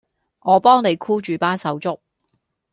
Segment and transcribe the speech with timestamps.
[0.39, 1.99] 我幫你箍住班手足